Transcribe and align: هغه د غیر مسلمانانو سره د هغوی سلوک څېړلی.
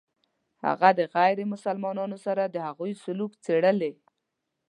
هغه 0.65 0.89
د 0.99 1.01
غیر 1.15 1.37
مسلمانانو 1.53 2.17
سره 2.25 2.43
د 2.45 2.55
هغوی 2.67 2.91
سلوک 3.03 3.31
څېړلی. 3.45 3.93